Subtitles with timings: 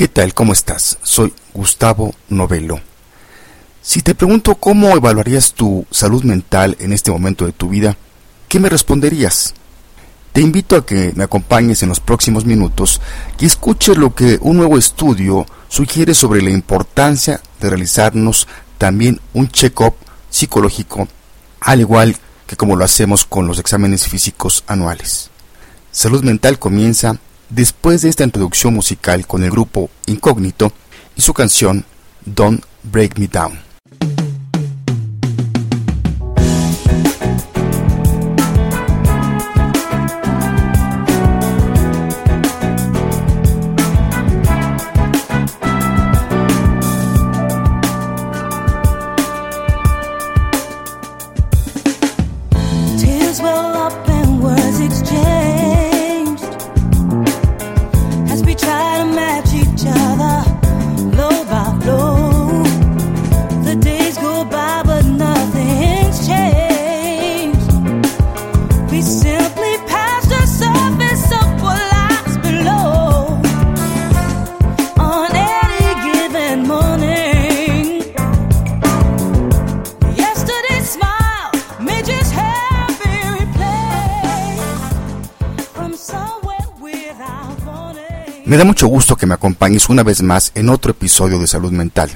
[0.00, 0.32] ¿Qué tal?
[0.32, 0.96] ¿Cómo estás?
[1.02, 2.80] Soy Gustavo Novelo.
[3.82, 7.98] Si te pregunto cómo evaluarías tu salud mental en este momento de tu vida,
[8.48, 9.52] ¿qué me responderías?
[10.32, 12.98] Te invito a que me acompañes en los próximos minutos
[13.38, 18.48] y escuches lo que un nuevo estudio sugiere sobre la importancia de realizarnos
[18.78, 19.96] también un check-up
[20.30, 21.08] psicológico,
[21.60, 25.28] al igual que como lo hacemos con los exámenes físicos anuales.
[25.92, 27.18] Salud mental comienza
[27.50, 30.72] después de esta introducción musical con el grupo Incógnito
[31.16, 31.84] y su canción
[32.24, 33.69] Don't Break Me Down.
[88.50, 91.70] Me da mucho gusto que me acompañes una vez más en otro episodio de Salud
[91.70, 92.10] Mental,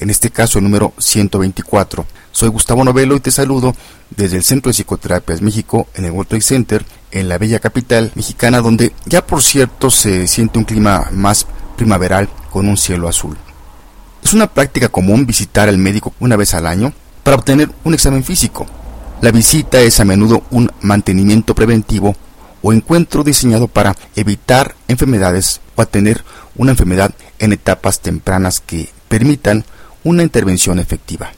[0.00, 2.06] en este caso el número 124.
[2.32, 3.76] Soy Gustavo Novelo y te saludo
[4.08, 8.12] desde el Centro de Psicoterapias México en el World Trade Center, en la bella capital
[8.14, 13.36] mexicana, donde ya por cierto se siente un clima más primaveral con un cielo azul.
[14.22, 18.24] Es una práctica común visitar al médico una vez al año para obtener un examen
[18.24, 18.64] físico.
[19.20, 22.16] La visita es a menudo un mantenimiento preventivo
[22.64, 26.24] o encuentro diseñado para evitar enfermedades o a tener
[26.56, 29.66] una enfermedad en etapas tempranas que permitan
[30.02, 31.30] una intervención efectiva.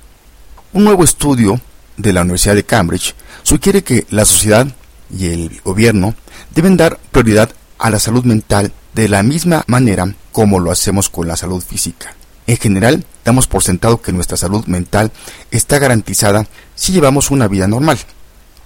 [0.72, 1.60] Un nuevo estudio
[1.96, 4.68] de la Universidad de Cambridge sugiere que la sociedad
[5.10, 6.14] y el gobierno
[6.54, 11.26] deben dar prioridad a la salud mental de la misma manera como lo hacemos con
[11.26, 12.14] la salud física.
[12.46, 15.10] En general, damos por sentado que nuestra salud mental
[15.50, 17.98] está garantizada si llevamos una vida normal.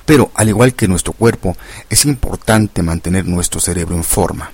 [0.05, 1.57] Pero, al igual que nuestro cuerpo,
[1.89, 4.53] es importante mantener nuestro cerebro en forma.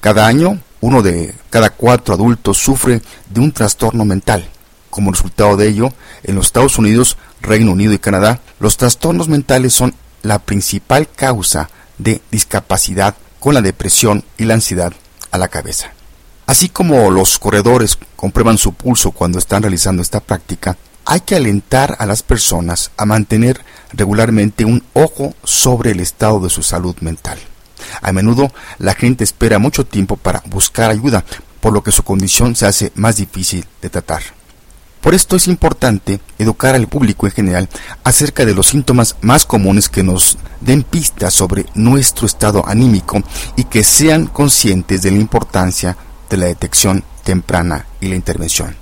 [0.00, 4.48] Cada año, uno de cada cuatro adultos sufre de un trastorno mental.
[4.90, 5.92] Como resultado de ello,
[6.22, 11.70] en los Estados Unidos, Reino Unido y Canadá, los trastornos mentales son la principal causa
[11.98, 14.92] de discapacidad con la depresión y la ansiedad
[15.30, 15.92] a la cabeza.
[16.46, 21.96] Así como los corredores comprueban su pulso cuando están realizando esta práctica, hay que alentar
[22.00, 27.38] a las personas a mantener regularmente un ojo sobre el estado de su salud mental.
[28.02, 31.24] A menudo la gente espera mucho tiempo para buscar ayuda,
[31.60, 34.22] por lo que su condición se hace más difícil de tratar.
[35.00, 37.68] Por esto es importante educar al público en general
[38.02, 43.22] acerca de los síntomas más comunes que nos den pistas sobre nuestro estado anímico
[43.54, 45.96] y que sean conscientes de la importancia
[46.28, 48.74] de la detección temprana y la intervención.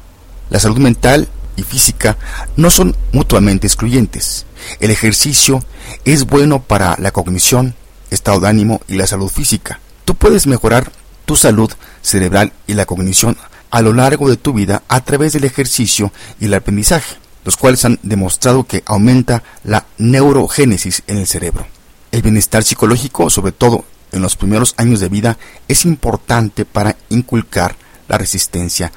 [0.49, 2.17] La salud mental y física
[2.57, 4.47] no son mutuamente excluyentes.
[4.81, 5.65] El ejercicio
[6.05, 7.75] es bueno para la cognición,
[8.11, 9.81] estado de ánimo y la salud física.
[10.05, 10.93] Tú puedes mejorar
[11.25, 11.71] tu salud
[12.03, 13.37] cerebral y la cognición
[13.71, 17.85] a lo largo de tu vida a través del ejercicio y el aprendizaje, los cuales
[17.85, 21.67] han demostrado que aumenta la neurogénesis en el cerebro.
[22.13, 27.75] El bienestar psicológico, sobre todo en los primeros años de vida, es importante para inculcar
[28.07, 28.93] la resistencia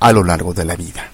[0.00, 1.10] a lo largo de la vida.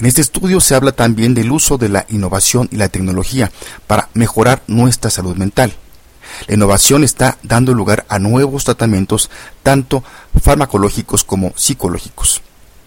[0.00, 3.52] En este estudio se habla también del uso de la innovación y la tecnología
[3.86, 5.74] para mejorar nuestra salud mental.
[6.48, 9.28] La innovación está dando lugar a nuevos tratamientos,
[9.62, 10.02] tanto
[10.42, 12.40] farmacológicos como psicológicos.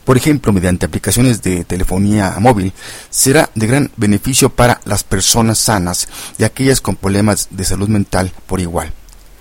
[0.06, 2.74] Por ejemplo, mediante aplicaciones de telefonía móvil,
[3.12, 6.08] será de gran beneficio para las personas sanas
[6.40, 8.92] y aquellas con problemas de salud mental por igual.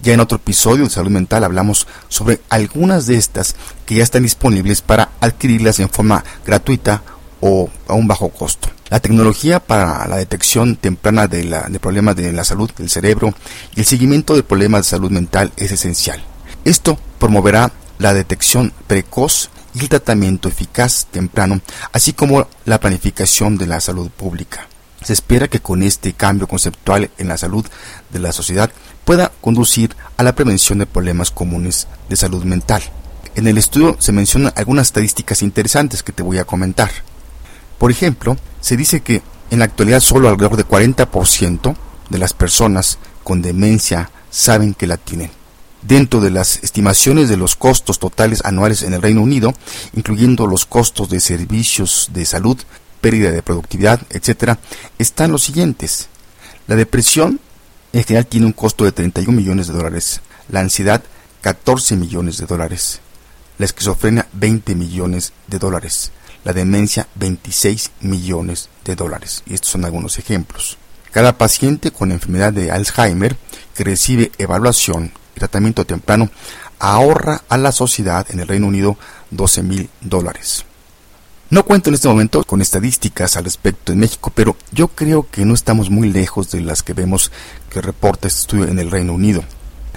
[0.02, 3.56] Ya en otro episodio de salud mental hablamos sobre algunas de estas
[3.86, 7.02] que ya están disponibles para adquirirlas en forma gratuita
[7.42, 8.70] o a un bajo costo.
[8.88, 13.34] La tecnología para la detección temprana de, problemas de la salud del cerebro
[13.74, 16.22] y el seguimiento de problemas de salud mental es esencial.
[16.64, 21.60] Esto promoverá la detección precoz y el tratamiento eficaz temprano,
[21.92, 24.68] así como la planificación de la salud pública.
[25.02, 27.66] Se espera que con este cambio conceptual en la salud
[28.10, 28.70] de la sociedad
[29.04, 32.82] pueda conducir a la prevención de problemas comunes de salud mental.
[33.34, 36.90] En el estudio se mencionan algunas estadísticas interesantes que te voy a comentar.
[37.82, 41.74] Por ejemplo, se dice que en la actualidad solo alrededor de 40%
[42.10, 45.32] de las personas con demencia saben que la tienen.
[45.82, 49.52] Dentro de las estimaciones de los costos totales anuales en el Reino Unido,
[49.94, 52.56] incluyendo los costos de servicios de salud,
[53.00, 54.60] pérdida de productividad, etc.,
[55.00, 56.06] están los siguientes.
[56.68, 57.40] La depresión
[57.92, 61.02] en general tiene un costo de 31 millones de dólares, la ansiedad
[61.40, 63.00] 14 millones de dólares,
[63.58, 66.12] la esquizofrenia 20 millones de dólares,
[66.44, 69.42] la demencia 26 millones de dólares.
[69.46, 70.78] Y estos son algunos ejemplos.
[71.10, 73.36] Cada paciente con enfermedad de Alzheimer
[73.74, 76.30] que recibe evaluación y tratamiento temprano
[76.78, 78.96] ahorra a la sociedad en el Reino Unido
[79.30, 80.64] 12 mil dólares.
[81.50, 85.44] No cuento en este momento con estadísticas al respecto en México, pero yo creo que
[85.44, 87.30] no estamos muy lejos de las que vemos
[87.68, 89.44] que reporta este estudio en el Reino Unido.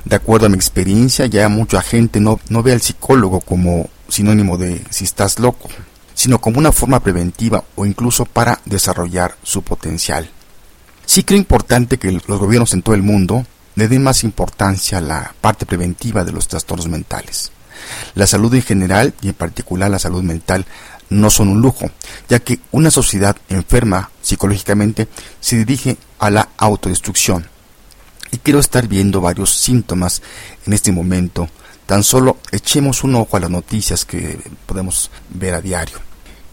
[0.03, 4.57] De acuerdo a mi experiencia, ya mucha gente no, no ve al psicólogo como sinónimo
[4.57, 5.69] de si estás loco,
[6.15, 10.31] sino como una forma preventiva o incluso para desarrollar su potencial.
[11.05, 13.45] Sí creo importante que los gobiernos en todo el mundo
[13.75, 17.51] le den más importancia a la parte preventiva de los trastornos mentales.
[18.15, 20.65] La salud en general y en particular la salud mental
[21.09, 21.91] no son un lujo,
[22.27, 25.07] ya que una sociedad enferma psicológicamente
[25.39, 27.47] se dirige a la autodestrucción.
[28.31, 30.21] Y quiero estar viendo varios síntomas
[30.65, 31.49] en este momento.
[31.85, 35.99] Tan solo echemos un ojo a las noticias que podemos ver a diario,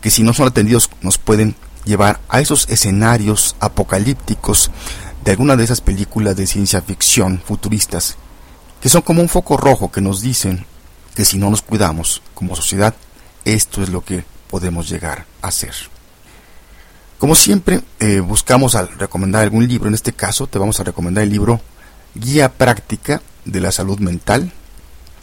[0.01, 4.71] que si no son atendidos nos pueden llevar a esos escenarios apocalípticos
[5.25, 8.17] de alguna de esas películas de ciencia ficción futuristas,
[8.81, 10.67] que son como un foco rojo que nos dicen
[11.15, 12.95] que si no nos cuidamos como sociedad,
[13.45, 15.92] esto es lo que podemos llegar a ser.
[17.23, 19.87] Como siempre, eh, buscamos al recomendar algún libro.
[19.87, 21.61] En este caso, te vamos a recomendar el libro
[22.17, 24.51] Guía Práctica de la Salud Mental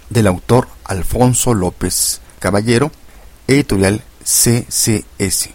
[0.09, 2.93] del autor Alfonso López Caballero,
[3.49, 5.49] editorial CCS.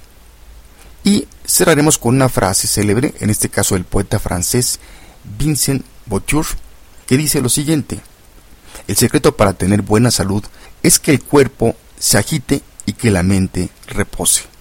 [1.02, 4.80] Y cerraremos con una frase célebre, en este caso del poeta francés
[5.38, 6.44] Vincent Bourdieu,
[7.06, 8.00] que dice lo siguiente:
[8.86, 10.44] El secreto para tener buena salud
[10.82, 14.53] es que el cuerpo se agite y que la mente repose.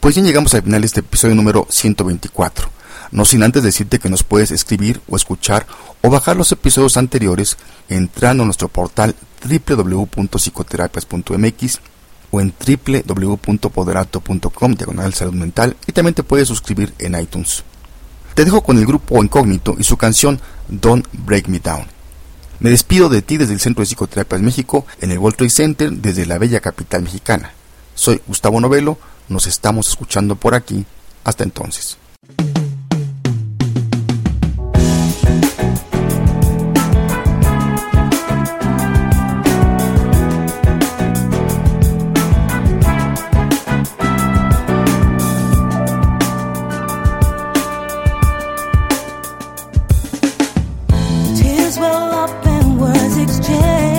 [0.00, 2.70] Pues bien llegamos al final de este episodio número 124.
[3.10, 5.66] No sin antes decirte que nos puedes escribir o escuchar
[6.02, 7.56] o bajar los episodios anteriores
[7.88, 11.80] entrando a nuestro portal www.psicoterapias.mx
[12.30, 17.64] o en www.poderato.com diagonal salud mental y también te puedes suscribir en iTunes.
[18.34, 21.88] Te dejo con el grupo Incógnito y su canción Don't Break Me Down.
[22.60, 25.90] Me despido de ti desde el Centro de Psicoterapias México en el World Trade Center
[25.90, 27.50] desde la bella capital mexicana.
[27.96, 28.96] Soy Gustavo Novelo,
[29.28, 30.84] nos estamos escuchando por aquí.
[31.24, 31.98] Hasta entonces.
[51.78, 53.97] Well up and.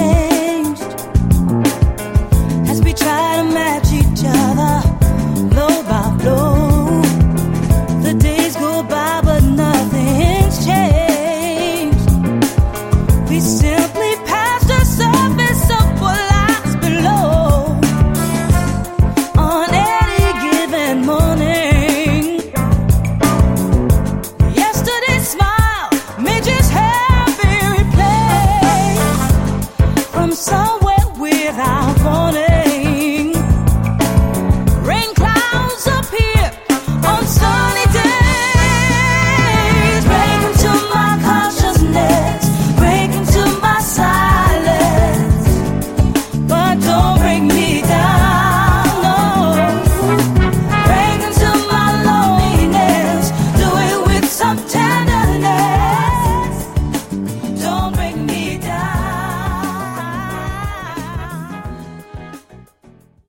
[30.30, 30.89] from someone